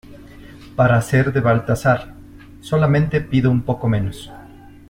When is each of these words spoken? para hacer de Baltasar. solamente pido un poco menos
para 0.75 0.97
hacer 0.97 1.31
de 1.31 1.41
Baltasar. 1.41 2.15
solamente 2.59 3.21
pido 3.21 3.51
un 3.51 3.61
poco 3.61 3.87
menos 3.87 4.31